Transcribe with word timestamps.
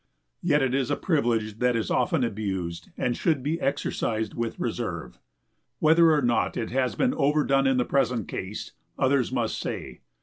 Yet 0.41 0.63
it 0.63 0.73
is 0.73 0.89
a 0.89 0.95
privilege 0.95 1.59
that 1.59 1.75
is 1.75 1.91
often 1.91 2.23
abused 2.23 2.89
and 2.97 3.15
should 3.15 3.43
be 3.43 3.61
exercised 3.61 4.33
with 4.33 4.59
reserve. 4.59 5.19
Whether 5.77 6.11
or 6.11 6.23
not 6.23 6.57
it 6.57 6.71
has 6.71 6.95
been 6.95 7.13
overdone 7.13 7.67
in 7.67 7.77
the 7.77 7.85
present 7.85 8.27
case, 8.27 8.71
others 8.97 9.31
must 9.31 9.59
say. 9.59 10.01